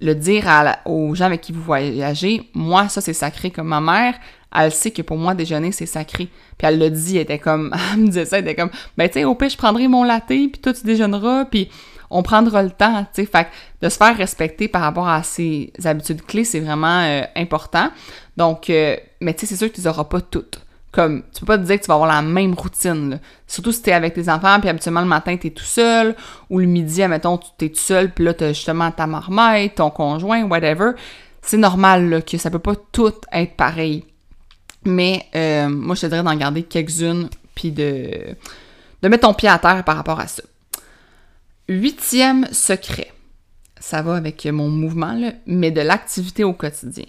[0.00, 0.46] le dire
[0.84, 2.48] aux gens avec qui vous voyagez.
[2.54, 3.50] Moi, ça, c'est sacré.
[3.50, 4.14] Comme ma mère,
[4.54, 6.28] elle sait que pour moi, déjeuner, c'est sacré.
[6.58, 9.08] Puis elle le dit, elle était comme, elle me disait ça, elle était comme, ben,
[9.08, 11.70] tu sais, au pire, je prendrai mon latte, puis toi, tu déjeuneras, puis
[12.10, 13.26] on prendra le temps, tu sais.
[13.26, 13.48] Fait
[13.80, 17.90] de se faire respecter par rapport à ces habitudes clés, c'est vraiment euh, important.
[18.36, 20.60] Donc, euh, mais tu sais, c'est sûr que tu les auras pas toutes.
[20.92, 23.18] Comme, tu peux pas te dire que tu vas avoir la même routine, là.
[23.46, 26.14] Surtout si t'es avec tes enfants, puis habituellement le matin, t'es tout seul,
[26.50, 30.42] ou le midi, admettons, t'es tout seul, puis là, t'as justement ta marmite, ton conjoint,
[30.44, 30.90] whatever.
[31.40, 34.04] C'est normal, là, que ça peut pas tout être pareil.
[34.84, 38.36] Mais, euh, moi, je te dirais d'en garder quelques-unes, puis de,
[39.00, 40.42] de mettre ton pied à terre par rapport à ça.
[41.68, 43.12] Huitième secret,
[43.80, 47.06] ça va avec mon mouvement, mais de l'activité au quotidien.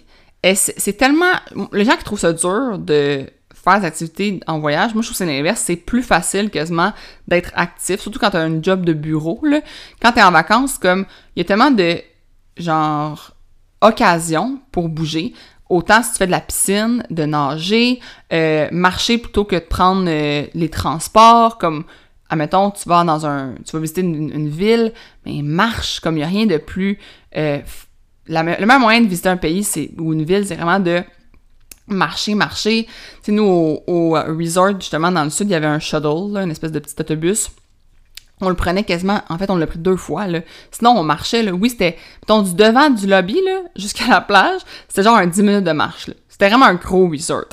[0.54, 1.32] C'est tellement...
[1.72, 3.26] Les gens qui trouvent ça dur de
[3.64, 6.92] faire des activités en voyage, moi je trouve que c'est l'inverse, c'est plus facile quasiment
[7.26, 9.40] d'être actif, surtout quand tu as un job de bureau.
[9.42, 9.60] Là.
[10.00, 11.98] Quand tu es en vacances, comme il y a tellement de
[12.56, 13.34] genre
[13.80, 15.34] occasions pour bouger.
[15.70, 18.00] Autant si tu fais de la piscine, de nager,
[18.32, 21.84] euh, marcher plutôt que de prendre euh, les transports, comme
[22.28, 23.54] admettons, tu vas dans un.
[23.64, 24.92] tu vas visiter une, ville,
[25.24, 26.98] mais marche comme il n'y a rien de plus.
[27.36, 27.60] Euh,
[28.26, 31.02] le meilleur moyen de visiter un pays c'est ou une ville, c'est vraiment de
[31.86, 32.84] marcher, marcher.
[32.84, 32.92] Tu
[33.22, 36.50] sais, nous, au, resort, justement, dans le sud, il y avait un shuttle, là, une
[36.50, 37.50] espèce de petit autobus.
[38.40, 40.40] On le prenait quasiment, en fait, on l'a pris deux fois, là.
[40.70, 41.52] Sinon, on marchait, là.
[41.52, 45.42] Oui, c'était, mettons, du devant du lobby, là, jusqu'à la plage, c'était genre un 10
[45.42, 46.10] minutes de marche.
[46.28, 47.48] C'était vraiment un gros resort.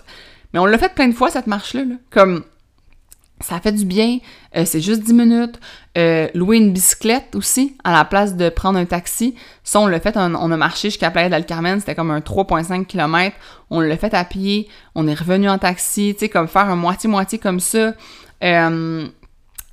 [0.53, 1.95] Mais on l'a fait plein de fois, cette marche-là, là.
[2.09, 2.43] Comme,
[3.41, 4.19] ça fait du bien,
[4.56, 5.60] euh, c'est juste 10 minutes.
[5.97, 9.36] Euh, louer une bicyclette aussi, à la place de prendre un taxi.
[9.63, 12.86] Ça, on l'a fait, on, a marché jusqu'à Playa del Carmen, c'était comme un 3,5
[12.86, 13.36] km.
[13.69, 16.75] On l'a fait à pied, on est revenu en taxi, tu sais, comme faire un
[16.75, 17.93] moitié-moitié comme ça.
[18.43, 19.08] Euh,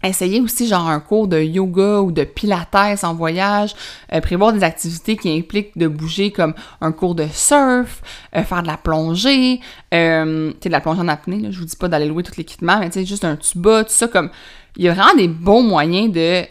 [0.02, 3.74] Essayez aussi genre un cours de yoga ou de pilates en voyage,
[4.12, 8.02] euh, prévoir des activités qui impliquent de bouger comme un cours de surf,
[8.36, 9.60] euh, faire de la plongée,
[9.92, 12.78] euh, de la plongée en apnée, là, je vous dis pas d'aller louer tout l'équipement,
[12.78, 14.30] mais tu sais juste un tuba, tout ça comme
[14.76, 16.44] il y a vraiment des bons moyens de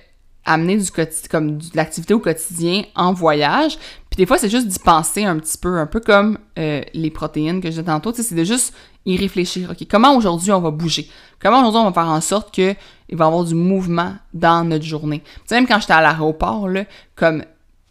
[0.48, 0.90] amener du
[1.30, 3.78] comme de l'activité au quotidien en voyage.
[4.10, 7.12] Puis des fois, c'est juste d'y penser un petit peu, un peu comme euh, les
[7.12, 8.14] protéines que j'ai tantôt.
[8.16, 8.74] C'est de juste
[9.06, 9.70] y réfléchir.
[9.72, 11.10] OK, comment aujourd'hui on va bouger?
[11.42, 12.76] Comment aujourd'hui on va faire en sorte qu'il
[13.12, 15.20] va y avoir du mouvement dans notre journée?
[15.20, 17.44] Tu sais, même quand j'étais à l'aéroport, là, comme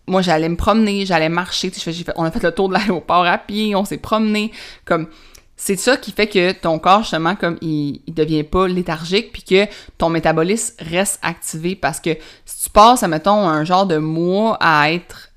[0.09, 1.73] moi, j'allais me promener, j'allais marcher.
[2.17, 4.53] on a fait le tour de l'aéroport à pied, on s'est promené.
[4.85, 5.09] Comme
[5.57, 9.43] c'est ça qui fait que ton corps, justement, comme il, il devient pas léthargique, puis
[9.43, 9.67] que
[9.99, 12.11] ton métabolisme reste activé parce que
[12.45, 15.31] si tu passes, mettons, un genre de mois à être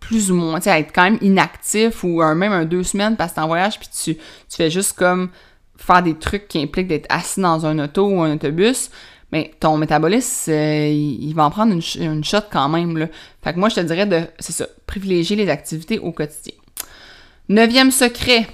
[0.00, 3.16] plus ou moins, tu sais, à être quand même inactif ou même un deux semaines
[3.16, 5.30] parce que t'es en voyage, puis tu, tu fais juste comme
[5.76, 8.90] faire des trucs qui impliquent d'être assis dans un auto ou un autobus,
[9.32, 13.08] mais ton métabolisme, euh, il, va en prendre une, une shot quand même, là.
[13.42, 16.54] Fait que moi, je te dirais de, c'est ça, privilégier les activités au quotidien.
[17.48, 18.46] Neuvième secret,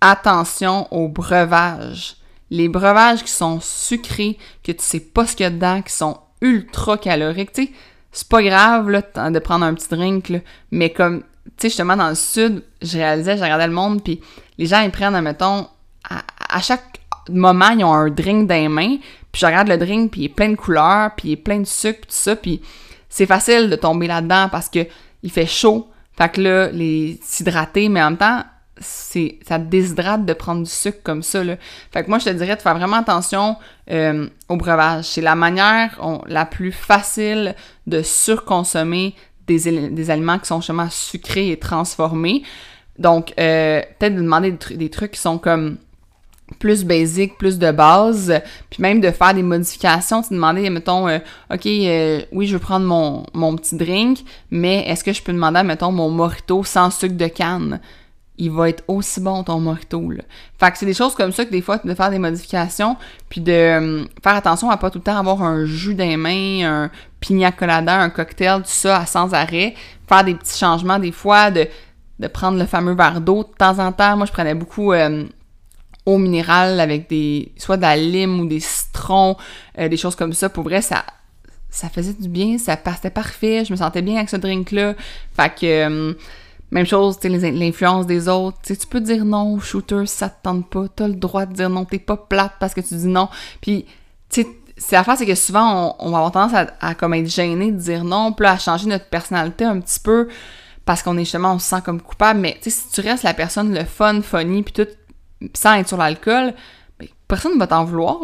[0.00, 2.16] attention aux breuvages.
[2.50, 5.92] Les breuvages qui sont sucrés, que tu sais pas ce qu'il y a dedans, qui
[5.92, 7.72] sont ultra caloriques, tu sais,
[8.12, 10.38] c'est pas grave là, de prendre un petit drink, là,
[10.70, 14.20] mais comme, tu sais, justement, dans le sud, je réalisais, je regardais le monde, puis
[14.56, 15.66] les gens, ils prennent, admettons,
[16.08, 18.96] à, chaque moment, ils ont un drink dans les mains,
[19.32, 21.58] puis je regarde le drink, puis il est plein de couleurs, puis il est plein
[21.58, 22.62] de sucre, tout ça, puis
[23.08, 24.86] c'est facile de tomber là-dedans parce que
[25.22, 28.44] il fait chaud, fait que là, les s'hydrater, mais en même temps,
[28.80, 31.42] c'est ça te déshydrate de prendre du sucre comme ça.
[31.42, 31.56] Là.
[31.92, 33.56] Fait que moi, je te dirais de faire vraiment attention
[33.90, 35.04] euh, au breuvage.
[35.04, 37.54] C'est la manière la plus facile
[37.86, 39.14] de surconsommer
[39.46, 42.42] des, des, aliments qui sont justement sucrés et transformés.
[42.98, 45.78] Donc, euh, peut-être de demander des, trucs qui sont comme
[46.58, 48.40] plus basic, plus de base,
[48.70, 51.18] puis même de faire des modifications, de demander, mettons, euh,
[51.52, 55.62] OK, oui, je veux prendre mon, mon petit drink, mais est-ce que je peux demander,
[55.62, 57.80] mettons, mon morito sans sucre de canne?
[58.38, 60.10] il va être aussi bon ton mojito.
[60.10, 60.22] Là.
[60.58, 62.96] Fait que c'est des choses comme ça que des fois, de faire des modifications,
[63.28, 66.84] puis de euh, faire attention à pas tout le temps avoir un jus des mains,
[66.84, 66.90] un
[67.20, 69.74] pina colada, un cocktail, tout ça à sans arrêt.
[70.08, 71.66] Faire des petits changements des fois, de,
[72.20, 74.16] de prendre le fameux verre d'eau de temps en temps.
[74.16, 75.24] Moi, je prenais beaucoup euh,
[76.08, 79.36] eau minérale avec des soit de la lime ou des citrons,
[79.78, 80.48] euh, des choses comme ça.
[80.48, 81.04] Pour vrai, ça
[81.70, 84.94] ça faisait du bien, ça passait parfait, je me sentais bien avec ce drink-là.
[85.36, 86.16] Fait que
[86.70, 88.58] même chose, tu l'influence des autres.
[88.62, 90.86] Tu tu peux dire non shooter si ça te tente pas.
[90.94, 91.84] T'as le droit de dire non.
[91.84, 93.28] T'es pas plate parce que tu dis non.
[93.60, 93.86] Puis,
[94.28, 97.72] tu sais, c'est la c'est que souvent, on, va avoir tendance à, comme être gêné
[97.72, 100.28] de dire non, puis à changer notre personnalité un petit peu
[100.84, 102.40] parce qu'on est justement, on se sent comme coupable.
[102.40, 104.88] Mais, tu sais, si tu restes la personne le fun, funny, puis tout,
[105.54, 106.54] sans être sur l'alcool,
[106.98, 108.18] ben, personne ne va t'en vouloir.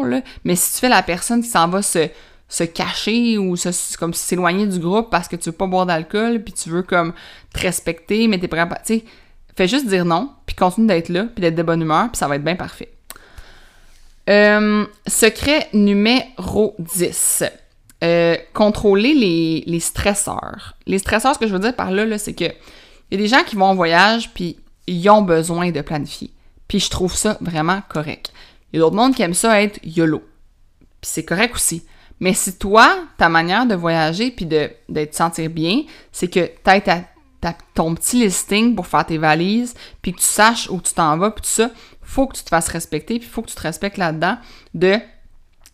[0.44, 4.66] Mais si tu fais la personne qui s'en va se cacher ou se, comme s'éloigner
[4.66, 7.12] du groupe parce que tu veux pas boire d'alcool puis tu veux comme
[7.52, 9.02] te respecter mais t'es prêt à tu
[9.56, 12.28] fais juste dire non puis continue d'être là puis d'être de bonne humeur puis ça
[12.28, 12.90] va être bien parfait.
[14.30, 17.44] Euh, secret numéro 10
[18.02, 20.74] euh, contrôler les, les, stresseurs.
[20.86, 23.18] Les stresseurs ce que je veux dire par là, là c'est que il y a
[23.18, 26.30] des gens qui vont en voyage puis ils ont besoin de planifier
[26.68, 28.32] puis je trouve ça vraiment correct.
[28.72, 30.22] Il y a d'autres mondes qui aiment ça être YOLO.
[30.80, 31.84] Puis c'est correct aussi.
[32.20, 36.80] Mais si toi, ta manière de voyager puis de, te sentir bien, c'est que as
[36.80, 37.04] ta,
[37.74, 41.30] ton petit listing pour faire tes valises, puis que tu saches où tu t'en vas,
[41.30, 43.98] puis tout ça, faut que tu te fasses respecter, puis faut que tu te respectes
[43.98, 44.38] là-dedans
[44.72, 44.98] de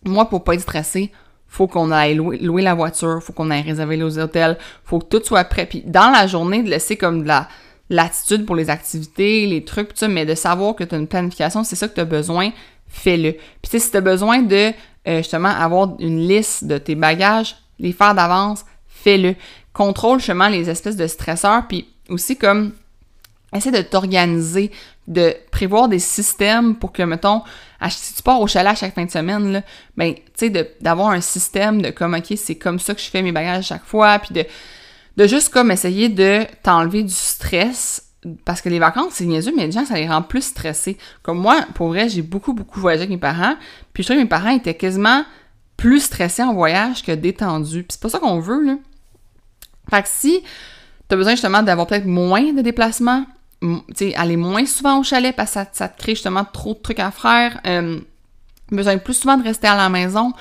[0.05, 1.13] moi, pour pas être stressé,
[1.47, 5.25] faut qu'on aille louer, la voiture, faut qu'on aille réserver les hôtels, faut que tout
[5.25, 5.67] soit prêt.
[5.67, 7.49] Puis dans la journée, de laisser comme de la
[7.91, 11.77] l'attitude pour les activités, les trucs, mais de savoir que tu as une planification, c'est
[11.77, 12.53] ça que tu as besoin,
[12.89, 13.33] fais-le.
[13.61, 14.73] Puis si tu as besoin de
[15.09, 19.35] euh, justement avoir une liste de tes bagages, les faire d'avance, fais-le.
[19.73, 22.73] Contrôle justement les espèces de stresseurs, puis aussi comme
[23.53, 24.71] essaie de t'organiser,
[25.09, 27.43] de prévoir des systèmes pour que, mettons,
[27.89, 29.63] si tu pars au chalet à chaque fin de semaine, là,
[29.97, 33.23] ben, tu sais, d'avoir un système de comme, OK, c'est comme ça que je fais
[33.23, 34.45] mes bagages chaque fois, puis de,
[35.17, 38.11] de juste comme essayer de t'enlever du stress
[38.45, 40.99] parce que les vacances, c'est niaiseux, mais les gens, ça les rend plus stressés.
[41.23, 43.55] Comme moi, pour vrai, j'ai beaucoup, beaucoup voyagé avec mes parents,
[43.93, 45.25] puis je trouvais que mes parents étaient quasiment
[45.77, 47.85] plus stressés en voyage que détendus.
[47.85, 48.77] Puis c'est pas ça qu'on veut, là.
[49.89, 50.43] Fait que si
[51.09, 53.25] t'as besoin justement d'avoir peut-être moins de déplacements,
[53.97, 57.01] tu aller moins souvent au chalet parce que ça, te crée justement trop de trucs
[57.01, 57.99] à faire, euh,
[58.71, 60.33] besoin plus souvent de rester à la maison,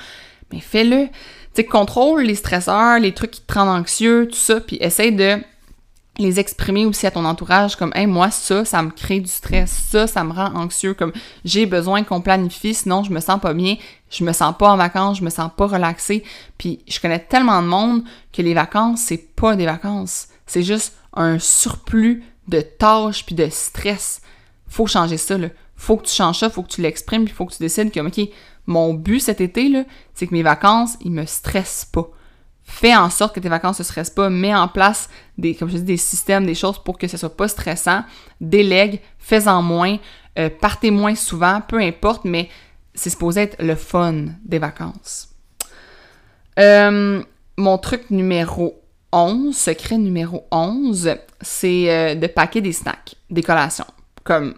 [0.52, 1.08] mais fais-le.
[1.54, 5.12] Tu sais, contrôle les stresseurs, les trucs qui te rendent anxieux, tout ça, puis essaye
[5.12, 5.38] de
[6.18, 9.72] les exprimer aussi à ton entourage comme hey moi ça ça me crée du stress
[9.90, 11.14] ça ça me rend anxieux comme
[11.46, 13.78] j'ai besoin qu'on planifie sinon je me sens pas bien
[14.10, 16.24] je me sens pas en vacances je me sens pas relaxée.
[16.58, 20.28] Puis je connais tellement de monde que les vacances c'est pas des vacances.
[20.46, 24.22] C'est juste un surplus de tâches puis de stress.
[24.68, 25.50] Faut changer ça là.
[25.76, 28.00] Faut que tu changes ça faut que tu l'exprimes puis faut que tu décides que
[28.00, 28.30] ok
[28.70, 32.10] mon but cet été c'est que mes vacances ils me stressent pas
[32.70, 35.78] fais en sorte que tes vacances ne stressent pas, mets en place des, comme je
[35.78, 38.04] dis, des systèmes, des choses pour que ce soit pas stressant,
[38.40, 39.98] délègue, fais-en moins,
[40.38, 42.48] euh, partez moins souvent, peu importe, mais
[42.94, 45.30] c'est supposé être le fun des vacances.
[46.60, 47.22] Euh,
[47.58, 48.80] mon truc numéro
[49.12, 53.88] 11, secret numéro 11, c'est euh, de paquer des snacks, des collations.
[54.24, 54.54] Comme,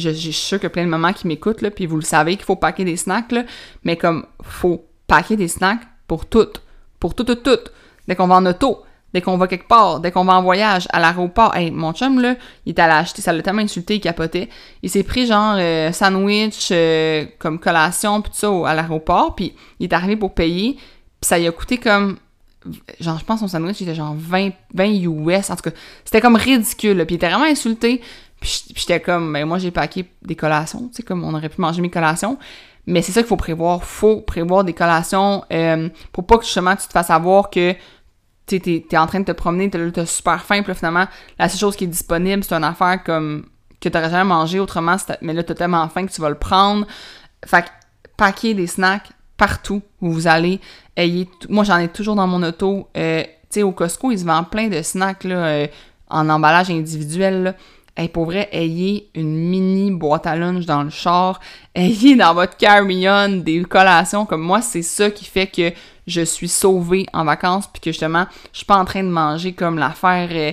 [0.00, 2.56] je, suis sûre que plein de mamans qui m'écoutent, puis vous le savez qu'il faut
[2.56, 3.44] paquer des snacks, là,
[3.84, 6.62] mais comme, faut paquer des snacks pour toutes
[7.00, 7.58] pour tout, tout, tout.
[8.06, 8.82] Dès qu'on va en auto,
[9.12, 11.56] dès qu'on va quelque part, dès qu'on va en voyage, à l'aéroport.
[11.56, 12.36] Hey, mon chum, là,
[12.66, 14.48] il est allé acheter, ça l'a tellement insulté, il capotait.
[14.82, 19.54] Il s'est pris genre euh, sandwich euh, comme collation, puis tout ça à l'aéroport, puis
[19.80, 20.82] il est arrivé pour payer, puis
[21.22, 22.18] ça lui a coûté comme
[23.00, 26.20] genre je pense son sandwich il était genre 20, 20 US en tout cas c'était
[26.20, 28.02] comme ridicule puis il était vraiment insulté
[28.40, 31.60] puis j'étais comme ben moi j'ai paqué des collations tu sais comme on aurait pu
[31.60, 32.38] manger mes collations
[32.86, 33.84] mais c'est ça qu'il faut prévoir.
[33.84, 37.74] faut prévoir des collations euh, pour pas que justement tu te fasses savoir que
[38.46, 41.06] tu es, en train de te promener, t'as super faim, puis finalement,
[41.38, 43.44] la seule chose qui est disponible, c'est une affaire comme
[43.80, 46.86] que t'aurais jamais mangé autrement, mais là, t'as tellement faim que tu vas le prendre.
[47.44, 47.68] Fait que,
[48.16, 50.60] paquer des snacks partout où vous allez.
[50.96, 52.88] Ayez Moi, j'en ai toujours dans mon auto.
[52.96, 55.66] Euh, tu sais, au Costco, ils vendent plein de snacks là, euh,
[56.10, 57.54] en emballage individuel.
[57.96, 61.40] Hey, pour vrai, ayez une mini boîte à lunch dans le char,
[61.74, 65.72] ayez dans votre carry-on des collations comme moi, c'est ça qui fait que
[66.06, 69.52] je suis sauvée en vacances, puis que justement, je suis pas en train de manger
[69.52, 70.52] comme l'affaire euh,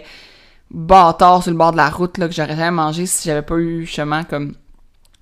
[0.71, 3.55] bâtard sur le bord de la route là, que j'aurais jamais mangé si j'avais pas
[3.55, 4.55] eu justement comme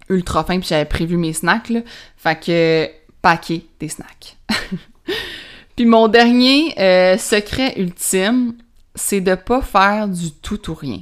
[0.10, 1.82] ultra faim puis j'avais prévu mes snacks là.
[2.17, 2.89] Fait que
[3.21, 4.38] paquet des snacks.
[5.75, 8.54] puis mon dernier euh, secret ultime,
[8.93, 10.99] c'est de pas faire du tout ou rien.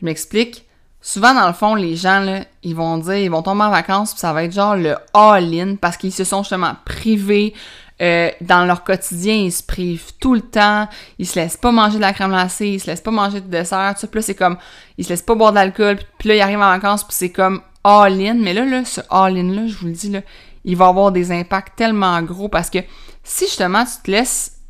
[0.00, 0.66] Je m'explique.
[1.02, 4.12] Souvent, dans le fond, les gens, là, ils vont dire, ils vont tomber en vacances,
[4.12, 7.54] puis ça va être genre le all-in, parce qu'ils se sont justement privés.
[8.02, 11.96] Euh, dans leur quotidien, ils se privent tout le temps, ils se laissent pas manger
[11.96, 14.06] de la crème glacée, ils se laissent pas manger de dessert, tout ça.
[14.06, 14.56] Puis c'est comme,
[14.96, 17.60] ils se laissent pas boire d'alcool, puis là, ils arrivent en vacances, puis c'est comme
[17.84, 18.34] all-in.
[18.34, 20.20] Mais là, là, ce all-in-là, je vous le dis, là,
[20.64, 22.78] il va avoir des impacts tellement gros, parce que
[23.22, 24.60] si justement, tu te laisses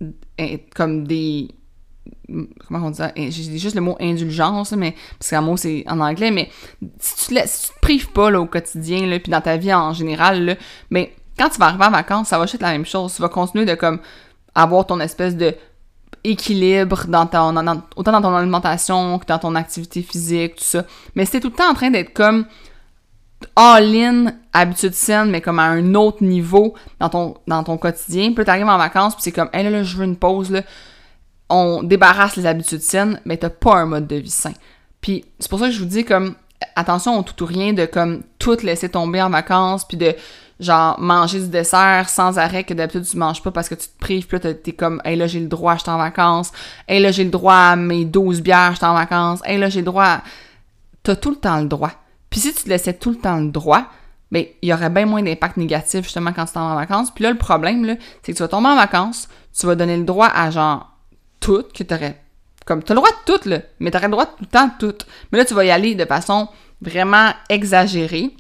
[0.41, 1.49] euh, comme des
[2.67, 3.13] comment on dit ça?
[3.17, 6.51] J'ai juste le mot indulgence, mais parce qu'un mot c'est en anglais, mais
[6.99, 9.73] si tu te, tu te prives pas là, au quotidien, là, puis dans ta vie
[9.73, 10.55] en général, là,
[10.91, 13.15] mais quand tu vas arriver en vacances, ça va être la même chose.
[13.15, 14.01] Tu vas continuer de comme
[14.55, 15.55] avoir ton espèce de
[16.23, 17.57] équilibre dans ton,
[17.97, 20.85] autant dans ton alimentation que dans ton activité physique, tout ça.
[21.15, 22.45] Mais si tout le temps en train d'être comme
[23.57, 28.45] all-in, habitude saine, mais comme à un autre niveau dans ton, dans ton quotidien, puis
[28.45, 30.61] t'arrives en vacances, puis c'est comme, hé là, là, je veux une pause, là,
[31.51, 34.53] on débarrasse les habitudes saines, mais t'as pas un mode de vie sain.
[35.01, 36.35] Puis c'est pour ça que je vous dis comme
[36.77, 40.15] attention au tout ou rien de comme tout laisser tomber en vacances puis de
[40.61, 43.99] genre manger du dessert sans arrêt que d'habitude tu manges pas parce que tu te
[43.99, 46.53] prives puis là t'es comme hey là j'ai le droit j'étais en vacances.
[46.87, 49.41] Hey là j'ai le droit à mes 12 bières j'étais en vacances.
[49.45, 50.23] Hey là j'ai le droit à...
[51.03, 51.93] t'as tout le temps le droit.
[52.29, 53.87] Puis si tu te laissais tout le temps le droit
[54.31, 57.11] ben il y aurait bien moins d'impact négatif justement quand tu vas en vacances.
[57.11, 59.97] Puis là le problème là c'est que tu vas tomber en vacances tu vas donner
[59.97, 60.90] le droit à genre
[61.41, 62.21] tout que t'aurais.
[62.67, 64.87] Comme, t'as le droit de tout, là, mais t'aurais le droit tout le temps de
[64.87, 65.07] tout.
[65.33, 66.49] Mais là, tu vas y aller de façon
[66.81, 68.31] vraiment exagérée.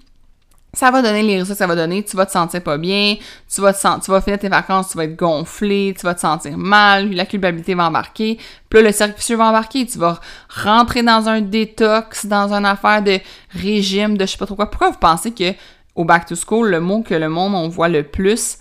[0.72, 2.04] Ça va donner les résultats que ça va donner.
[2.04, 3.16] Tu vas te sentir pas bien.
[3.52, 5.96] Tu vas, te tu vas finir tes vacances, tu vas être gonflé.
[5.98, 7.12] Tu vas te sentir mal.
[7.12, 8.38] La culpabilité va embarquer.
[8.68, 9.84] Puis là, le cercle va embarquer.
[9.86, 13.18] Tu vas rentrer dans un détox, dans une affaire de
[13.50, 14.70] régime, de je sais pas trop quoi.
[14.70, 15.54] Pourquoi vous pensez que
[15.96, 18.58] au back to school, le mot que le monde on voit le plus,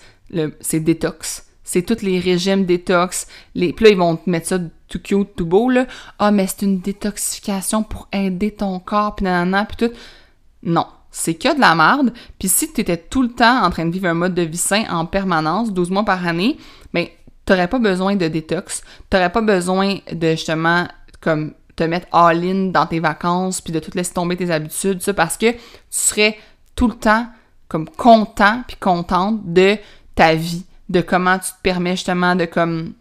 [0.62, 1.46] c'est détox?
[1.72, 3.28] C'est tous les régimes détox.
[3.54, 3.74] Les...
[3.74, 5.86] Puis là, ils vont te mettre ça tout cute, tout beau, là.
[6.18, 9.94] Ah, mais c'est une détoxification pour aider ton corps, puis nanana, puis tout.
[10.64, 12.12] Non, c'est que de la merde.
[12.40, 14.58] Puis si tu étais tout le temps en train de vivre un mode de vie
[14.58, 16.58] sain en permanence, 12 mois par année,
[16.92, 17.06] ben,
[17.46, 18.82] t'aurais pas besoin de détox.
[19.12, 20.88] T'aurais pas besoin de, justement,
[21.22, 25.14] comme, te mettre all-in dans tes vacances, puis de tout laisser tomber tes habitudes, ça,
[25.14, 25.60] parce que tu
[25.92, 26.36] serais
[26.76, 27.28] tout le temps,
[27.68, 29.78] comme, content, puis contente de
[30.16, 32.94] ta vie de comment tu te permets justement de comme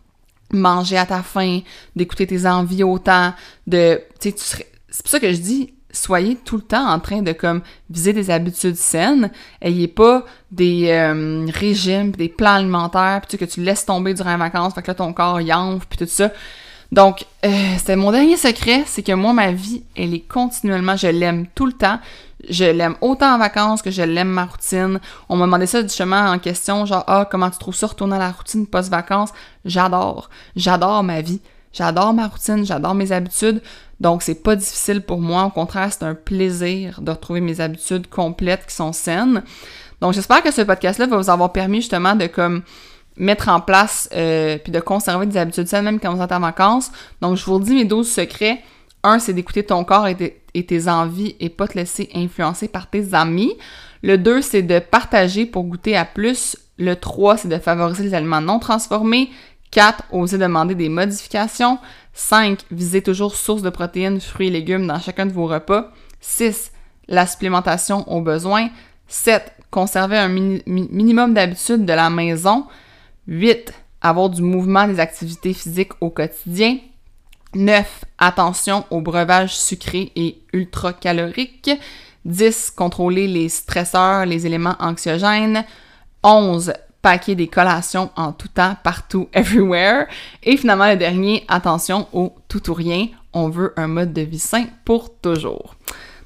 [0.53, 1.61] manger à ta faim,
[1.97, 3.35] d'écouter tes envies autant,
[3.67, 7.23] de tu sais c'est pour ça que je dis soyez tout le temps en train
[7.23, 13.39] de comme viser des habitudes saines, ayez pas des euh, régimes, des plans alimentaires, puis
[13.39, 15.99] que tu laisses tomber durant les vacances, fait que là ton corps y enfle puis
[15.99, 16.31] tout ça.
[16.91, 21.09] Donc, euh, c'était mon dernier secret, c'est que moi, ma vie, elle est continuellement, je
[21.09, 21.99] l'aime tout le temps.
[22.49, 25.01] Je l'aime autant en vacances que je l'aime ma routine.
[25.29, 28.21] On m'a demandé ça justement en question, genre, ah, comment tu trouves ça retourner à
[28.21, 29.33] la routine post-vacances?
[29.65, 30.31] J'adore.
[30.55, 31.41] J'adore ma vie.
[31.73, 33.63] J'adore ma routine, j'adore mes habitudes.
[34.01, 35.45] Donc, c'est pas difficile pour moi.
[35.45, 39.43] Au contraire, c'est un plaisir de retrouver mes habitudes complètes qui sont saines.
[40.01, 42.63] Donc, j'espère que ce podcast-là va vous avoir permis justement de comme
[43.17, 46.41] mettre en place euh, puis de conserver des habitudes saines même quand vous êtes en
[46.41, 46.93] vacances.
[47.21, 48.63] Donc, je vous dis mes 12 secrets.
[49.03, 50.17] Un, c'est d'écouter ton corps et,
[50.53, 53.55] tes envies et pas te laisser influencer par tes amis.
[54.03, 56.57] Le 2, c'est de partager pour goûter à plus.
[56.79, 59.31] Le 3, c'est de favoriser les aliments non transformés.
[59.71, 61.79] 4, oser demander des modifications.
[62.15, 65.93] 5, viser toujours source de protéines, fruits et légumes dans chacun de vos repas.
[66.21, 66.73] 6,
[67.09, 68.71] la supplémentation au besoin.
[69.09, 72.67] 7, conserver un minimum d'habitude de la maison.
[73.27, 73.73] 8.
[74.01, 76.79] Avoir du mouvement, des activités physiques au quotidien.
[77.55, 78.05] 9.
[78.19, 81.71] Attention au breuvage sucré et ultra calorique.
[82.25, 82.73] 10.
[82.73, 85.65] Contrôler les stresseurs, les éléments anxiogènes.
[86.23, 86.73] 11.
[87.01, 90.07] Paquer des collations en tout temps, partout, everywhere.
[90.43, 93.07] Et finalement, le dernier, attention au tout ou rien.
[93.33, 95.75] On veut un mode de vie sain pour toujours.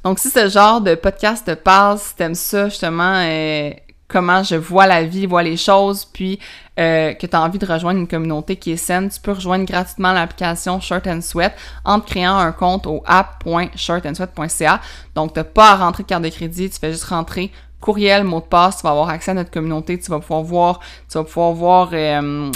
[0.05, 3.71] Donc, si ce genre de podcast te parle, si t'aimes ça, justement, euh,
[4.13, 6.39] comment je vois la vie, vois les choses, puis
[6.79, 9.65] euh, que tu as envie de rejoindre une communauté qui est saine, tu peux rejoindre
[9.65, 11.53] gratuitement l'application Short and Sweat
[11.85, 14.81] en te créant un compte au app.shortandsweat.ca.
[15.15, 17.51] Donc, tu n'as pas à rentrer de carte de crédit, tu fais juste rentrer
[17.81, 20.81] courriel, mot de passe, tu vas avoir accès à notre communauté, tu vas pouvoir voir,
[21.11, 22.51] tu vas pouvoir voir euh,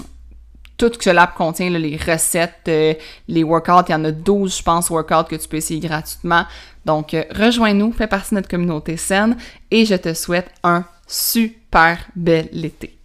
[0.76, 2.94] tout ce que l'app contient, les recettes, euh,
[3.28, 6.44] les workouts, il y en a 12, je pense, workouts que tu peux essayer gratuitement.
[6.84, 9.36] Donc, rejoins-nous, fais partie de notre communauté saine
[9.70, 12.96] et je te souhaite un super bel été.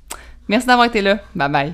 [0.48, 1.20] Merci d'avoir été là.
[1.36, 1.74] Bye bye.